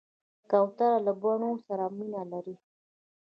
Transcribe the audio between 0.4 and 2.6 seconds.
کوتره له بڼو سره مینه لري.